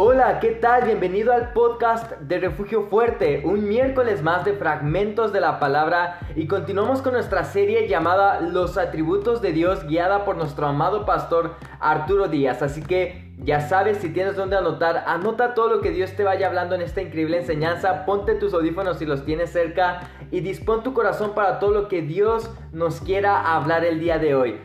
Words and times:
Hola, 0.00 0.38
¿qué 0.38 0.52
tal? 0.52 0.84
Bienvenido 0.84 1.32
al 1.32 1.52
podcast 1.52 2.12
de 2.20 2.38
Refugio 2.38 2.84
Fuerte, 2.84 3.42
un 3.44 3.68
miércoles 3.68 4.22
más 4.22 4.44
de 4.44 4.52
fragmentos 4.52 5.32
de 5.32 5.40
la 5.40 5.58
palabra 5.58 6.20
y 6.36 6.46
continuamos 6.46 7.02
con 7.02 7.14
nuestra 7.14 7.42
serie 7.42 7.88
llamada 7.88 8.40
Los 8.40 8.78
atributos 8.78 9.42
de 9.42 9.50
Dios 9.50 9.88
guiada 9.88 10.24
por 10.24 10.36
nuestro 10.36 10.68
amado 10.68 11.04
pastor 11.04 11.56
Arturo 11.80 12.28
Díaz. 12.28 12.62
Así 12.62 12.80
que 12.80 13.34
ya 13.38 13.60
sabes, 13.60 13.98
si 13.98 14.10
tienes 14.10 14.36
donde 14.36 14.56
anotar, 14.56 15.02
anota 15.08 15.54
todo 15.54 15.68
lo 15.68 15.80
que 15.80 15.90
Dios 15.90 16.14
te 16.14 16.22
vaya 16.22 16.46
hablando 16.46 16.76
en 16.76 16.82
esta 16.82 17.02
increíble 17.02 17.38
enseñanza, 17.38 18.04
ponte 18.06 18.36
tus 18.36 18.54
audífonos 18.54 18.98
si 19.00 19.04
los 19.04 19.24
tienes 19.24 19.50
cerca 19.50 20.02
y 20.30 20.42
dispón 20.42 20.84
tu 20.84 20.94
corazón 20.94 21.32
para 21.34 21.58
todo 21.58 21.72
lo 21.72 21.88
que 21.88 22.02
Dios 22.02 22.48
nos 22.70 23.00
quiera 23.00 23.56
hablar 23.56 23.84
el 23.84 23.98
día 23.98 24.20
de 24.20 24.36
hoy. 24.36 24.60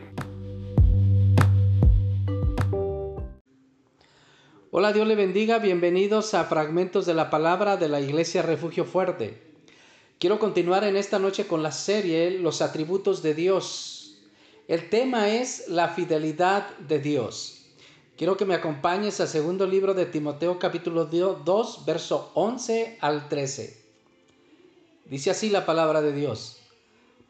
Hola, 4.76 4.92
Dios 4.92 5.06
le 5.06 5.14
bendiga, 5.14 5.60
bienvenidos 5.60 6.34
a 6.34 6.46
Fragmentos 6.46 7.06
de 7.06 7.14
la 7.14 7.30
Palabra 7.30 7.76
de 7.76 7.88
la 7.88 8.00
Iglesia 8.00 8.42
Refugio 8.42 8.84
Fuerte. 8.84 9.40
Quiero 10.18 10.40
continuar 10.40 10.82
en 10.82 10.96
esta 10.96 11.20
noche 11.20 11.46
con 11.46 11.62
la 11.62 11.70
serie 11.70 12.32
Los 12.40 12.60
atributos 12.60 13.22
de 13.22 13.34
Dios. 13.34 14.18
El 14.66 14.90
tema 14.90 15.28
es 15.28 15.68
la 15.68 15.90
fidelidad 15.90 16.76
de 16.78 16.98
Dios. 16.98 17.66
Quiero 18.16 18.36
que 18.36 18.46
me 18.46 18.54
acompañes 18.54 19.20
al 19.20 19.28
segundo 19.28 19.64
libro 19.68 19.94
de 19.94 20.06
Timoteo 20.06 20.58
capítulo 20.58 21.04
2, 21.04 21.84
verso 21.86 22.32
11 22.34 22.98
al 23.00 23.28
13. 23.28 23.80
Dice 25.04 25.30
así 25.30 25.50
la 25.50 25.66
palabra 25.66 26.02
de 26.02 26.12
Dios. 26.12 26.58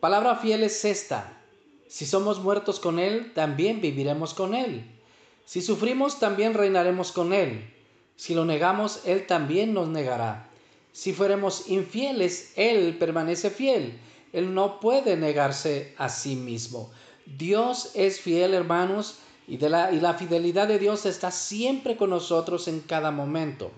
Palabra 0.01 0.37
fiel 0.37 0.62
es 0.62 0.83
esta. 0.87 1.42
Si 1.89 2.06
somos 2.06 2.41
muertos 2.41 2.81
con 2.81 2.98
Él, 2.98 3.34
también 3.34 3.83
viviremos 3.83 4.33
con 4.33 4.55
Él. 4.55 4.95
Si 5.45 5.61
sufrimos, 5.62 6.19
también 6.19 6.55
reinaremos 6.55 7.12
con 7.12 7.33
Él. 7.33 7.70
Si 8.17 8.34
lo 8.34 8.45
negamos, 8.45 9.00
Él 9.05 9.27
también 9.27 9.75
nos 9.75 9.89
negará. 9.89 10.48
Si 10.92 11.12
fuéramos 11.12 11.69
infieles, 11.69 12.53
Él 12.56 12.97
permanece 12.98 13.51
fiel. 13.51 13.98
Él 14.33 14.55
no 14.55 14.81
puede 14.81 15.17
negarse 15.17 15.95
a 15.98 16.09
sí 16.09 16.36
mismo. 16.36 16.91
Dios 17.27 17.91
es 17.95 18.20
fiel, 18.20 18.55
hermanos, 18.55 19.19
y, 19.47 19.59
de 19.59 19.69
la, 19.69 19.92
y 19.92 20.01
la 20.01 20.14
fidelidad 20.14 20.69
de 20.69 20.78
Dios 20.78 21.06
está 21.06 21.31
siempre 21.31 21.97
con 21.97 22.11
nosotros 22.11 22.69
en 22.69 22.81
cada 22.81 23.11
momento. 23.11 23.70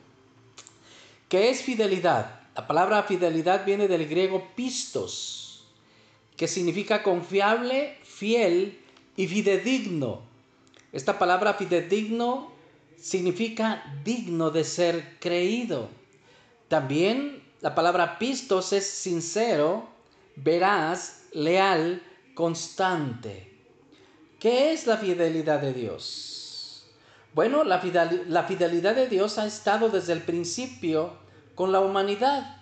¿Qué 1.28 1.50
es 1.50 1.62
fidelidad? 1.62 2.40
La 2.54 2.66
palabra 2.66 3.02
fidelidad 3.02 3.66
viene 3.66 3.88
del 3.88 4.06
griego 4.06 4.48
pistos, 4.54 5.64
que 6.36 6.48
significa 6.48 7.02
confiable, 7.02 7.98
fiel 8.04 8.80
y 9.16 9.26
fidedigno. 9.26 10.22
Esta 10.96 11.18
palabra 11.18 11.52
fidedigno 11.52 12.52
significa 12.98 13.84
digno 14.02 14.50
de 14.50 14.64
ser 14.64 15.18
creído. 15.20 15.90
También 16.68 17.42
la 17.60 17.74
palabra 17.74 18.18
pistos 18.18 18.72
es 18.72 18.88
sincero, 18.88 19.86
veraz, 20.36 21.26
leal, 21.34 22.02
constante. 22.34 23.52
¿Qué 24.40 24.72
es 24.72 24.86
la 24.86 24.96
fidelidad 24.96 25.60
de 25.60 25.74
Dios? 25.74 26.86
Bueno, 27.34 27.62
la 27.62 27.78
fidelidad 27.78 28.94
de 28.94 29.06
Dios 29.06 29.36
ha 29.36 29.44
estado 29.44 29.90
desde 29.90 30.14
el 30.14 30.22
principio 30.22 31.12
con 31.54 31.72
la 31.72 31.80
humanidad. 31.80 32.56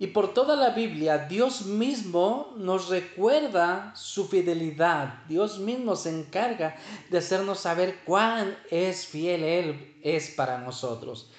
Y 0.00 0.06
por 0.06 0.32
toda 0.32 0.56
la 0.56 0.70
Biblia, 0.70 1.18
Dios 1.18 1.66
mismo 1.66 2.54
nos 2.56 2.88
recuerda 2.88 3.92
su 3.94 4.26
fidelidad. 4.26 5.22
Dios 5.28 5.58
mismo 5.58 5.94
se 5.94 6.08
encarga 6.08 6.78
de 7.10 7.18
hacernos 7.18 7.60
saber 7.60 7.98
cuán 8.06 8.56
es 8.70 9.06
fiel 9.06 9.44
Él 9.44 9.98
es 10.02 10.30
para 10.30 10.56
nosotros. 10.56 11.30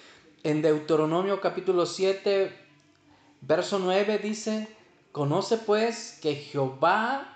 En 0.44 0.62
Deuteronomio 0.62 1.42
capítulo 1.42 1.88
7, 1.88 2.56
verso 3.42 3.80
9 3.80 4.20
dice, 4.20 4.68
conoce 5.12 5.58
pues 5.58 6.20
que 6.22 6.36
Jehová, 6.36 7.36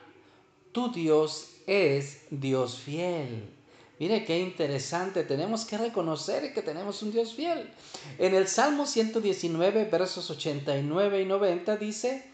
tu 0.71 0.91
Dios, 0.91 1.55
es 1.65 2.27
Dios 2.29 2.77
fiel 2.77 3.54
Mire 3.97 4.25
qué 4.25 4.39
interesante, 4.39 5.23
tenemos 5.23 5.63
que 5.63 5.77
reconocer 5.77 6.53
que 6.53 6.61
tenemos 6.61 7.01
un 7.01 7.13
Dios 7.13 7.33
fiel. 7.33 7.71
En 8.17 8.35
el 8.35 8.49
Salmo 8.49 8.85
119, 8.85 9.85
versos 9.85 10.29
89 10.29 11.21
y 11.21 11.25
90 11.25 11.77
dice, 11.77 12.29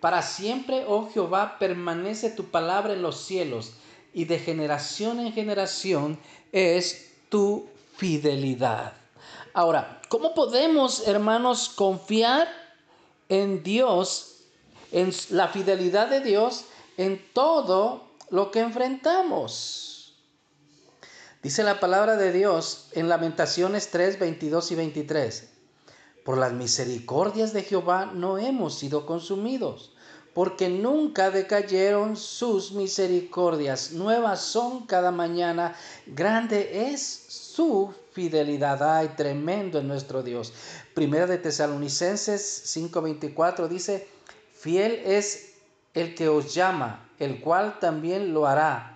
Para 0.00 0.22
siempre, 0.22 0.84
oh 0.88 1.08
Jehová, 1.12 1.56
permanece 1.60 2.30
tu 2.30 2.46
palabra 2.46 2.94
en 2.94 3.02
los 3.02 3.20
cielos, 3.20 3.74
y 4.12 4.24
de 4.24 4.40
generación 4.40 5.20
en 5.20 5.32
generación 5.32 6.18
es 6.50 7.12
tu 7.28 7.68
fidelidad. 7.96 8.94
Ahora, 9.52 10.02
¿cómo 10.08 10.34
podemos, 10.34 11.06
hermanos, 11.06 11.68
confiar 11.68 12.48
en 13.28 13.62
Dios, 13.62 14.40
en 14.90 15.12
la 15.30 15.46
fidelidad 15.46 16.08
de 16.08 16.20
Dios, 16.20 16.64
en 16.96 17.24
todo 17.32 18.08
lo 18.30 18.50
que 18.50 18.60
enfrentamos? 18.60 19.93
Dice 21.44 21.62
la 21.62 21.78
palabra 21.78 22.16
de 22.16 22.32
Dios 22.32 22.88
en 22.92 23.10
Lamentaciones 23.10 23.90
3, 23.90 24.18
22 24.18 24.72
y 24.72 24.74
23. 24.76 25.48
Por 26.24 26.38
las 26.38 26.54
misericordias 26.54 27.52
de 27.52 27.62
Jehová 27.62 28.10
no 28.14 28.38
hemos 28.38 28.78
sido 28.78 29.04
consumidos, 29.04 29.94
porque 30.32 30.70
nunca 30.70 31.30
decayeron 31.30 32.16
sus 32.16 32.72
misericordias. 32.72 33.92
Nuevas 33.92 34.40
son 34.40 34.86
cada 34.86 35.10
mañana. 35.10 35.76
Grande 36.06 36.90
es 36.90 37.02
su 37.28 37.92
fidelidad. 38.12 38.82
Ay, 38.82 39.10
tremendo 39.14 39.78
es 39.78 39.84
nuestro 39.84 40.22
Dios. 40.22 40.50
Primera 40.94 41.26
de 41.26 41.36
Tesalonicenses 41.36 42.74
5:24 42.74 43.68
dice, 43.68 44.08
fiel 44.54 44.94
es 45.04 45.56
el 45.92 46.14
que 46.14 46.30
os 46.30 46.54
llama, 46.54 47.06
el 47.18 47.42
cual 47.42 47.78
también 47.80 48.32
lo 48.32 48.46
hará 48.46 48.93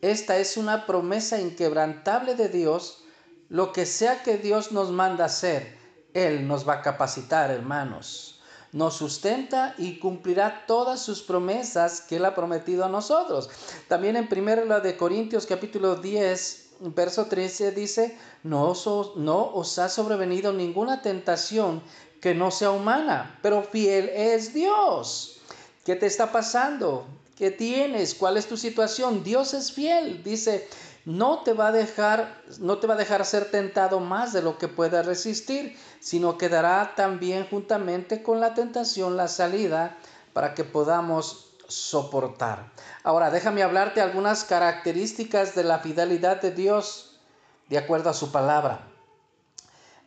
esta 0.00 0.36
es 0.36 0.56
una 0.56 0.86
promesa 0.86 1.40
inquebrantable 1.40 2.34
de 2.36 2.48
Dios. 2.48 3.02
Lo 3.48 3.72
que 3.72 3.84
sea 3.86 4.22
que 4.22 4.38
Dios 4.38 4.70
nos 4.70 4.90
manda 4.90 5.24
hacer, 5.24 5.76
Él 6.14 6.46
nos 6.46 6.68
va 6.68 6.74
a 6.74 6.82
capacitar, 6.82 7.50
hermanos. 7.50 8.40
Nos 8.70 8.94
sustenta 8.94 9.74
y 9.78 9.98
cumplirá 9.98 10.66
todas 10.66 11.00
sus 11.00 11.22
promesas 11.22 12.02
que 12.02 12.16
Él 12.16 12.24
ha 12.26 12.34
prometido 12.34 12.84
a 12.84 12.88
nosotros. 12.88 13.50
También 13.88 14.16
en 14.16 14.28
1 14.30 14.80
de 14.80 14.96
Corintios 14.96 15.46
capítulo 15.46 15.96
10, 15.96 16.68
verso 16.80 17.26
13 17.26 17.72
dice, 17.72 18.16
no 18.44 18.74
no 19.16 19.54
os 19.54 19.78
ha 19.78 19.88
sobrevenido 19.88 20.52
ninguna 20.52 21.02
tentación 21.02 21.82
que 22.20 22.34
no 22.34 22.50
sea 22.50 22.70
humana, 22.70 23.38
pero 23.42 23.62
fiel 23.62 24.10
es 24.10 24.52
Dios. 24.52 25.40
¿Qué 25.84 25.96
te 25.96 26.06
está 26.06 26.30
pasando? 26.30 27.06
¿Qué 27.38 27.52
tienes? 27.52 28.16
¿Cuál 28.16 28.36
es 28.36 28.48
tu 28.48 28.56
situación? 28.56 29.22
Dios 29.22 29.54
es 29.54 29.70
fiel. 29.70 30.24
Dice, 30.24 30.68
no 31.04 31.44
te 31.44 31.52
va 31.52 31.68
a 31.68 31.72
dejar, 31.72 32.42
no 32.58 32.78
te 32.78 32.88
va 32.88 32.94
a 32.94 32.96
dejar 32.96 33.24
ser 33.24 33.48
tentado 33.52 34.00
más 34.00 34.32
de 34.32 34.42
lo 34.42 34.58
que 34.58 34.66
puedas 34.66 35.06
resistir, 35.06 35.78
sino 36.00 36.36
que 36.36 36.48
dará 36.48 36.96
también 36.96 37.46
juntamente 37.48 38.24
con 38.24 38.40
la 38.40 38.54
tentación 38.54 39.16
la 39.16 39.28
salida 39.28 39.96
para 40.32 40.54
que 40.54 40.64
podamos 40.64 41.54
soportar. 41.68 42.72
Ahora, 43.04 43.30
déjame 43.30 43.62
hablarte 43.62 44.00
algunas 44.00 44.42
características 44.42 45.54
de 45.54 45.62
la 45.62 45.78
fidelidad 45.78 46.40
de 46.42 46.50
Dios 46.50 47.20
de 47.68 47.78
acuerdo 47.78 48.10
a 48.10 48.14
su 48.14 48.32
palabra. 48.32 48.80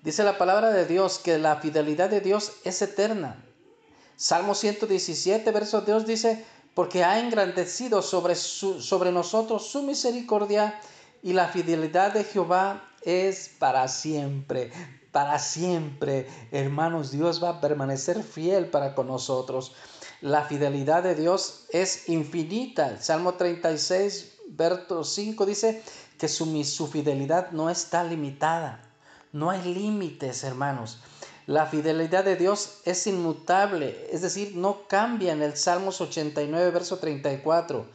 Dice 0.03 0.25
la 0.25 0.37
palabra 0.37 0.71
de 0.71 0.85
Dios 0.85 1.17
que 1.17 1.37
la 1.37 1.55
fidelidad 1.61 2.09
de 2.09 2.19
Dios 2.19 2.51
es 2.65 2.81
eterna. 2.81 3.41
Salmo 4.17 4.53
117, 4.53 5.49
verso 5.51 5.81
Dios 5.81 6.05
dice, 6.05 6.45
porque 6.73 7.03
ha 7.03 7.19
engrandecido 7.19 8.01
sobre, 8.01 8.35
sobre 8.35 9.11
nosotros 9.11 9.67
su 9.67 9.83
misericordia 9.83 10.79
y 11.21 11.33
la 11.33 11.47
fidelidad 11.47 12.13
de 12.13 12.23
Jehová 12.23 12.89
es 13.01 13.49
para 13.59 13.87
siempre. 13.87 14.71
Para 15.11 15.39
siempre, 15.39 16.27
hermanos, 16.51 17.11
Dios 17.11 17.43
va 17.43 17.49
a 17.49 17.61
permanecer 17.61 18.23
fiel 18.23 18.67
para 18.67 18.95
con 18.95 19.07
nosotros. 19.07 19.73
La 20.21 20.43
fidelidad 20.43 21.03
de 21.03 21.15
Dios 21.15 21.65
es 21.71 22.07
infinita. 22.07 23.01
Salmo 23.01 23.33
36, 23.33 24.37
verso 24.47 25.03
5 25.03 25.45
dice 25.45 25.83
que 26.17 26.29
su, 26.29 26.63
su 26.63 26.87
fidelidad 26.87 27.51
no 27.51 27.69
está 27.69 28.03
limitada. 28.05 28.81
No 29.33 29.49
hay 29.49 29.61
límites, 29.73 30.43
hermanos. 30.43 31.01
La 31.51 31.65
fidelidad 31.65 32.23
de 32.23 32.37
Dios 32.37 32.79
es 32.85 33.05
inmutable, 33.07 34.07
es 34.09 34.21
decir, 34.21 34.55
no 34.55 34.87
cambia 34.87 35.33
en 35.33 35.41
el 35.41 35.57
Salmos 35.57 35.99
89, 35.99 36.71
verso 36.71 36.99
34. 36.99 37.87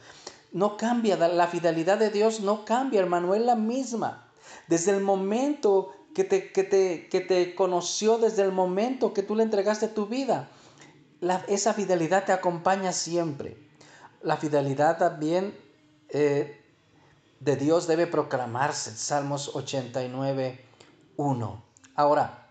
No 0.51 0.77
cambia, 0.77 1.17
la 1.17 1.47
fidelidad 1.47 1.97
de 1.97 2.11
Dios 2.11 2.41
no 2.41 2.65
cambia, 2.65 2.99
hermano, 2.99 3.33
es 3.33 3.41
la 3.41 3.55
misma. 3.55 4.29
Desde 4.67 4.91
el 4.91 5.01
momento 5.01 5.91
que 6.13 6.23
te, 6.23 6.51
que 6.51 6.63
te, 6.63 7.09
que 7.09 7.19
te 7.19 7.55
conoció, 7.55 8.19
desde 8.19 8.43
el 8.43 8.51
momento 8.51 9.11
que 9.11 9.23
tú 9.23 9.35
le 9.35 9.41
entregaste 9.41 9.87
tu 9.87 10.05
vida, 10.05 10.51
esa 11.47 11.73
fidelidad 11.73 12.25
te 12.25 12.33
acompaña 12.33 12.91
siempre. 12.91 13.57
La 14.21 14.37
fidelidad 14.37 14.99
también 14.99 15.57
eh, 16.09 16.63
de 17.39 17.55
Dios 17.55 17.87
debe 17.87 18.05
proclamarse. 18.05 18.95
Salmos 18.95 19.55
89, 19.55 20.63
1. 21.15 21.63
Ahora, 21.95 22.46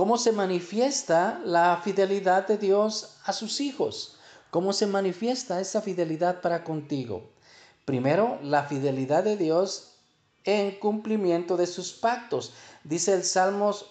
¿cómo 0.00 0.16
se 0.16 0.32
manifiesta 0.32 1.42
la 1.44 1.78
fidelidad 1.84 2.48
de 2.48 2.56
Dios 2.56 3.18
a 3.26 3.34
sus 3.34 3.60
hijos? 3.60 4.16
¿Cómo 4.50 4.72
se 4.72 4.86
manifiesta 4.86 5.60
esa 5.60 5.82
fidelidad 5.82 6.40
para 6.40 6.64
contigo? 6.64 7.28
Primero, 7.84 8.38
la 8.42 8.64
fidelidad 8.64 9.24
de 9.24 9.36
Dios 9.36 9.98
en 10.44 10.78
cumplimiento 10.78 11.58
de 11.58 11.66
sus 11.66 11.92
pactos. 11.92 12.54
Dice 12.82 13.12
el 13.12 13.24
Salmos 13.24 13.90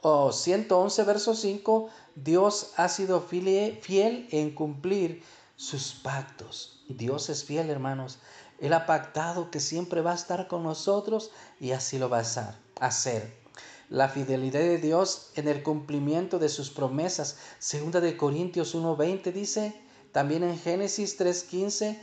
111, 0.00 1.02
verso 1.04 1.34
5, 1.34 1.90
Dios 2.14 2.72
ha 2.78 2.88
sido 2.88 3.20
fiel 3.20 4.28
en 4.30 4.54
cumplir 4.54 5.22
sus 5.56 5.92
pactos. 5.92 6.80
Dios 6.88 7.28
es 7.28 7.44
fiel, 7.44 7.68
hermanos. 7.68 8.18
Él 8.60 8.72
ha 8.72 8.86
pactado 8.86 9.50
que 9.50 9.60
siempre 9.60 10.00
va 10.00 10.12
a 10.12 10.14
estar 10.14 10.48
con 10.48 10.62
nosotros 10.62 11.32
y 11.60 11.72
así 11.72 11.98
lo 11.98 12.08
va 12.08 12.20
a 12.20 12.86
hacer. 12.86 13.47
La 13.90 14.10
fidelidad 14.10 14.60
de 14.60 14.76
Dios 14.76 15.30
en 15.34 15.48
el 15.48 15.62
cumplimiento 15.62 16.38
de 16.38 16.50
sus 16.50 16.68
promesas. 16.68 17.36
Segunda 17.58 18.02
de 18.02 18.18
Corintios 18.18 18.74
1:20 18.74 19.32
dice, 19.32 19.74
también 20.12 20.44
en 20.44 20.58
Génesis 20.58 21.16
3:15, 21.16 21.98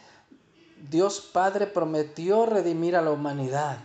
Dios 0.89 1.21
Padre 1.31 1.67
prometió 1.67 2.47
redimir 2.47 2.95
a 2.95 3.03
la 3.03 3.11
humanidad 3.11 3.77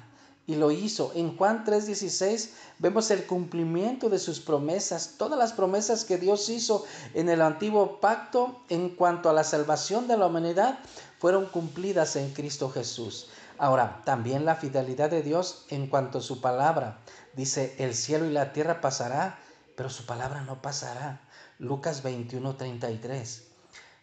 y 0.46 0.54
lo 0.54 0.70
hizo. 0.70 1.12
En 1.14 1.36
Juan 1.36 1.64
3:16 1.64 2.52
vemos 2.78 3.10
el 3.10 3.26
cumplimiento 3.26 4.08
de 4.08 4.18
sus 4.18 4.40
promesas, 4.40 5.16
todas 5.18 5.38
las 5.38 5.52
promesas 5.52 6.06
que 6.06 6.16
Dios 6.16 6.48
hizo 6.48 6.86
en 7.12 7.28
el 7.28 7.42
antiguo 7.42 8.00
pacto 8.00 8.62
en 8.70 8.88
cuanto 8.90 9.28
a 9.28 9.34
la 9.34 9.44
salvación 9.44 10.08
de 10.08 10.16
la 10.16 10.26
humanidad 10.26 10.78
fueron 11.18 11.44
cumplidas 11.44 12.16
en 12.16 12.32
Cristo 12.32 12.70
Jesús. 12.70 13.28
Ahora, 13.60 14.00
también 14.06 14.46
la 14.46 14.56
fidelidad 14.56 15.10
de 15.10 15.22
Dios 15.22 15.66
en 15.68 15.86
cuanto 15.86 16.16
a 16.16 16.22
su 16.22 16.40
palabra. 16.40 17.00
Dice, 17.34 17.74
el 17.78 17.94
cielo 17.94 18.24
y 18.24 18.30
la 18.30 18.54
tierra 18.54 18.80
pasará, 18.80 19.38
pero 19.76 19.90
su 19.90 20.06
palabra 20.06 20.40
no 20.40 20.62
pasará. 20.62 21.20
Lucas 21.58 22.02
21:33. 22.02 23.42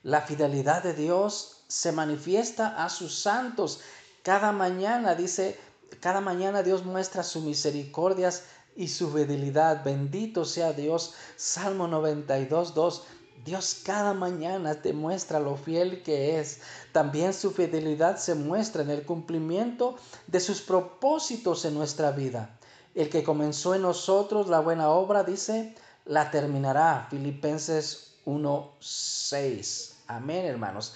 La 0.04 0.22
fidelidad 0.22 0.84
de 0.84 0.94
Dios 0.94 1.64
se 1.68 1.92
manifiesta 1.92 2.86
a 2.86 2.90
sus 2.90 3.18
santos. 3.20 3.82
Cada 4.22 4.52
mañana, 4.52 5.16
dice, 5.16 5.60
cada 6.02 6.22
mañana 6.22 6.62
Dios 6.62 6.86
muestra 6.86 7.24
sus 7.24 7.44
misericordias 7.44 8.44
y 8.76 8.90
su 8.90 9.12
fidelidad. 9.12 9.84
Bendito 9.84 10.46
sea 10.46 10.74
Dios. 10.74 11.16
Salmo 11.36 11.88
92, 11.88 12.76
2. 12.76 13.08
Dios 13.48 13.80
cada 13.82 14.14
mañana 14.14 14.82
te 14.82 14.92
muestra 14.92 15.40
lo 15.40 15.56
fiel 15.56 16.04
que 16.04 16.38
es. 16.38 16.60
También 16.92 17.34
su 17.34 17.52
fidelidad 17.52 18.18
se 18.18 18.36
muestra 18.36 18.82
en 18.82 18.90
el 18.90 19.06
cumplimiento 19.06 19.96
de 20.28 20.42
sus 20.42 20.62
propósitos 20.62 21.64
en 21.64 21.74
nuestra 21.74 22.12
vida. 22.12 22.60
El 22.94 23.10
que 23.10 23.24
comenzó 23.24 23.74
en 23.74 23.84
nosotros 23.84 24.50
la 24.50 24.60
buena 24.60 24.90
obra, 24.90 25.24
dice, 25.24 25.74
la 26.04 26.30
terminará. 26.30 27.08
Filipenses 27.10 28.16
1.6. 28.26 29.94
Amén, 30.08 30.46
hermanos. 30.46 30.96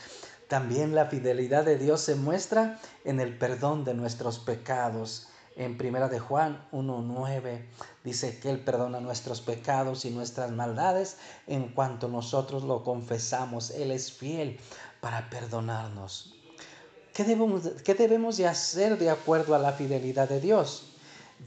También 0.49 0.93
la 0.93 1.05
fidelidad 1.05 1.63
de 1.63 1.77
Dios 1.77 2.01
se 2.01 2.15
muestra 2.15 2.81
en 3.05 3.21
el 3.21 3.37
perdón 3.37 3.85
de 3.85 3.93
nuestros 3.93 4.39
pecados. 4.39 5.29
En 5.61 5.77
primera 5.77 6.09
de 6.09 6.19
Juan 6.19 6.67
1:9 6.71 7.63
dice 8.03 8.39
que 8.39 8.49
él 8.49 8.61
perdona 8.61 8.99
nuestros 8.99 9.41
pecados 9.41 10.05
y 10.05 10.09
nuestras 10.09 10.49
maldades 10.49 11.17
en 11.45 11.67
cuanto 11.67 12.07
nosotros 12.07 12.63
lo 12.63 12.83
confesamos. 12.83 13.69
Él 13.69 13.91
es 13.91 14.11
fiel 14.11 14.59
para 15.01 15.29
perdonarnos. 15.29 16.33
¿Qué 17.13 17.23
debemos, 17.23 17.61
qué 17.85 17.93
debemos 17.93 18.37
de 18.37 18.47
hacer 18.47 18.97
de 18.97 19.11
acuerdo 19.11 19.53
a 19.53 19.59
la 19.59 19.73
fidelidad 19.73 20.27
de 20.27 20.41
Dios? 20.41 20.93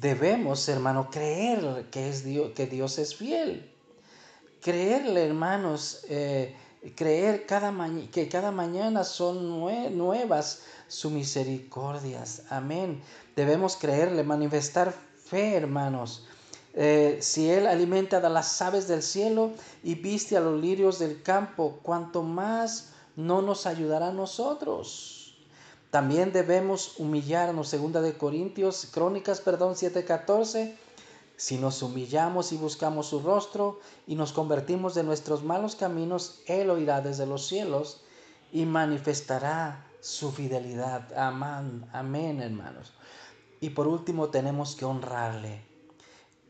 Debemos, 0.00 0.68
hermano, 0.68 1.10
creer 1.10 1.86
que, 1.90 2.08
es 2.08 2.24
Dios, 2.24 2.52
que 2.54 2.66
Dios 2.68 2.98
es 2.98 3.16
fiel. 3.16 3.68
Creerle, 4.60 5.26
hermanos, 5.26 6.04
eh, 6.08 6.54
creer 6.92 7.46
cada 7.46 7.72
que 8.10 8.28
cada 8.28 8.50
mañana 8.50 9.04
son 9.04 9.48
nuevas 9.48 10.62
sus 10.88 11.12
misericordias. 11.12 12.42
Amén. 12.50 13.02
Debemos 13.36 13.76
creerle, 13.76 14.22
manifestar 14.22 14.94
fe, 15.24 15.54
hermanos. 15.54 16.26
Eh, 16.74 17.18
si 17.20 17.50
Él 17.50 17.66
alimenta 17.66 18.18
a 18.18 18.28
las 18.28 18.60
aves 18.60 18.88
del 18.88 19.02
cielo 19.02 19.52
y 19.82 19.94
viste 19.94 20.36
a 20.36 20.40
los 20.40 20.60
lirios 20.60 20.98
del 20.98 21.22
campo, 21.22 21.78
cuanto 21.82 22.22
más 22.22 22.90
no 23.16 23.42
nos 23.42 23.66
ayudará 23.66 24.08
a 24.08 24.12
nosotros. 24.12 25.36
También 25.90 26.32
debemos 26.32 26.98
humillarnos, 26.98 27.68
segunda 27.68 28.00
de 28.00 28.14
Corintios, 28.18 28.88
Crónicas, 28.92 29.40
perdón, 29.40 29.76
7:14 29.76 30.76
si 31.36 31.58
nos 31.58 31.82
humillamos 31.82 32.52
y 32.52 32.56
buscamos 32.56 33.08
su 33.08 33.20
rostro 33.20 33.80
y 34.06 34.14
nos 34.14 34.32
convertimos 34.32 34.94
de 34.94 35.02
nuestros 35.02 35.42
malos 35.42 35.74
caminos, 35.74 36.40
Él 36.46 36.70
oirá 36.70 37.00
desde 37.00 37.26
los 37.26 37.46
cielos 37.46 38.02
y 38.52 38.66
manifestará 38.66 39.84
su 40.00 40.30
fidelidad. 40.30 41.12
Amén, 41.16 41.86
amén, 41.92 42.40
hermanos. 42.40 42.92
Y 43.60 43.70
por 43.70 43.88
último 43.88 44.28
tenemos 44.28 44.76
que 44.76 44.84
honrarle. 44.84 45.64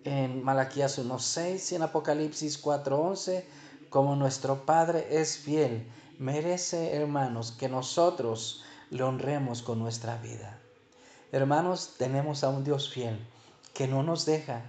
En 0.05 0.43
Malaquías 0.43 0.99
1.6 0.99 1.73
y 1.73 1.75
en 1.77 1.83
Apocalipsis 1.83 2.63
4.11, 2.63 3.45
como 3.89 4.17
nuestro 4.17 4.67
Padre 4.67 5.07
es 5.11 5.39
fiel, 5.39 5.89
merece, 6.19 6.95
hermanos, 6.95 7.53
que 7.53 7.71
nosotros 7.71 8.65
le 8.91 9.03
honremos 9.03 9.63
con 9.63 9.79
nuestra 9.79 10.19
vida. 10.19 10.61
Hermanos, 11.33 11.95
tenemos 11.97 12.45
a 12.45 12.51
un 12.51 12.65
Dios 12.65 12.91
fiel 12.91 13.19
que 13.73 13.89
no 13.89 14.03
nos 14.03 14.25
deja, 14.27 14.63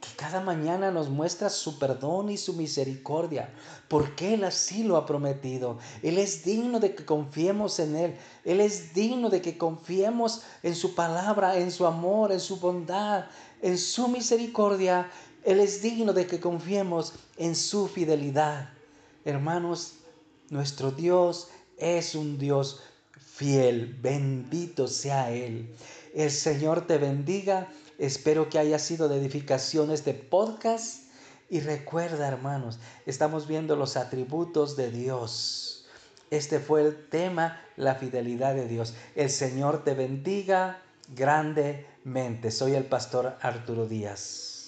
que 0.00 0.08
cada 0.16 0.40
mañana 0.40 0.90
nos 0.90 1.10
muestra 1.10 1.50
su 1.50 1.78
perdón 1.78 2.30
y 2.30 2.38
su 2.38 2.54
misericordia, 2.54 3.52
porque 3.88 4.34
Él 4.34 4.44
así 4.44 4.82
lo 4.82 4.96
ha 4.96 5.04
prometido. 5.04 5.78
Él 6.02 6.16
es 6.16 6.42
digno 6.42 6.80
de 6.80 6.94
que 6.94 7.04
confiemos 7.04 7.78
en 7.78 7.96
Él. 7.96 8.16
Él 8.44 8.60
es 8.60 8.94
digno 8.94 9.28
de 9.28 9.42
que 9.42 9.58
confiemos 9.58 10.42
en 10.62 10.74
su 10.74 10.94
palabra, 10.94 11.58
en 11.58 11.70
su 11.70 11.86
amor, 11.86 12.32
en 12.32 12.40
su 12.40 12.58
bondad, 12.58 13.26
en 13.60 13.76
su 13.76 14.08
misericordia. 14.08 15.10
Él 15.44 15.60
es 15.60 15.82
digno 15.82 16.14
de 16.14 16.26
que 16.26 16.40
confiemos 16.40 17.12
en 17.36 17.54
su 17.54 17.86
fidelidad. 17.86 18.70
Hermanos, 19.26 19.96
nuestro 20.48 20.90
Dios 20.90 21.48
es 21.76 22.14
un 22.14 22.38
Dios 22.38 22.80
fiel. 23.18 23.98
Bendito 24.00 24.88
sea 24.88 25.30
Él. 25.30 25.74
El 26.14 26.30
Señor 26.30 26.86
te 26.86 26.96
bendiga 26.96 27.68
Espero 28.00 28.48
que 28.48 28.58
haya 28.58 28.78
sido 28.78 29.10
de 29.10 29.18
edificación 29.18 29.90
este 29.90 30.14
podcast. 30.14 31.04
Y 31.50 31.60
recuerda, 31.60 32.28
hermanos, 32.28 32.78
estamos 33.04 33.46
viendo 33.46 33.76
los 33.76 33.98
atributos 33.98 34.74
de 34.74 34.90
Dios. 34.90 35.86
Este 36.30 36.60
fue 36.60 36.80
el 36.80 37.08
tema, 37.10 37.60
la 37.76 37.96
fidelidad 37.96 38.54
de 38.54 38.66
Dios. 38.66 38.94
El 39.16 39.28
Señor 39.28 39.84
te 39.84 39.92
bendiga 39.92 40.80
grandemente. 41.14 42.50
Soy 42.50 42.74
el 42.74 42.84
pastor 42.84 43.36
Arturo 43.42 43.86
Díaz. 43.86 44.59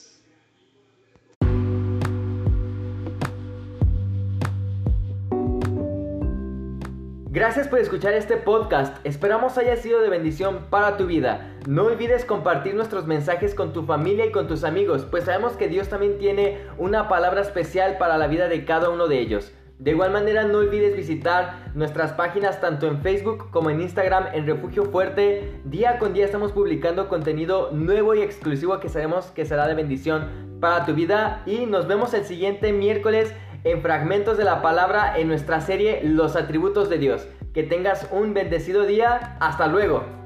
Gracias 7.35 7.67
por 7.67 7.79
escuchar 7.79 8.13
este 8.13 8.37
podcast, 8.37 8.99
esperamos 9.07 9.57
haya 9.57 9.77
sido 9.77 10.03
de 10.03 10.11
bendición 10.11 10.67
para 10.69 10.99
tu 10.99 11.07
vida. 11.07 11.57
No 11.67 11.85
olvides 11.85 12.27
compartir 12.27 12.75
nuestros 12.75 13.07
mensajes 13.07 13.55
con 13.55 13.73
tu 13.73 13.85
familia 13.85 14.27
y 14.27 14.33
con 14.33 14.47
tus 14.47 14.65
amigos, 14.65 15.07
pues 15.11 15.25
sabemos 15.25 15.55
que 15.55 15.67
Dios 15.67 15.89
también 15.89 16.19
tiene 16.19 16.59
una 16.77 17.09
palabra 17.09 17.41
especial 17.41 17.97
para 17.97 18.19
la 18.19 18.27
vida 18.27 18.49
de 18.49 18.67
cada 18.67 18.91
uno 18.91 19.09
de 19.09 19.19
ellos. 19.21 19.51
De 19.79 19.93
igual 19.93 20.13
manera 20.13 20.45
no 20.45 20.59
olvides 20.59 20.95
visitar 20.95 21.73
nuestras 21.75 22.13
páginas 22.13 22.61
tanto 22.61 22.87
en 22.87 23.01
Facebook 23.01 23.49
como 23.51 23.71
en 23.71 23.81
Instagram 23.81 24.27
en 24.35 24.47
Refugio 24.47 24.85
Fuerte. 24.85 25.59
Día 25.65 25.99
con 25.99 26.13
día 26.13 26.27
estamos 26.27 26.53
publicando 26.53 27.09
contenido 27.09 27.71
nuevo 27.73 28.15
y 28.15 28.21
exclusivo 28.21 28.79
que 28.79 28.91
sabemos 28.91 29.31
que 29.31 29.47
será 29.47 29.67
de 29.67 29.75
bendición 29.75 30.59
para 30.61 30.85
tu 30.85 30.93
vida 30.93 31.43
y 31.47 31.65
nos 31.65 31.89
vemos 31.89 32.13
el 32.13 32.27
siguiente 32.27 32.75
miércoles 32.75 33.33
en 33.65 33.83
fragmentos 33.83 34.39
de 34.39 34.45
la 34.45 34.63
palabra 34.63 35.19
en 35.19 35.29
nuestra 35.29 35.61
serie 35.61 36.01
Los 36.05 36.37
atributos 36.37 36.89
de 36.89 36.99
Dios. 36.99 37.27
Que 37.55 37.63
tengas 37.63 38.09
un 38.11 38.35
bendecido 38.35 38.85
día. 38.85 39.37
Hasta 39.41 39.67
luego. 39.67 40.22